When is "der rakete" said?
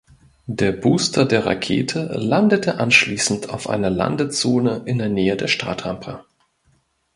1.25-2.05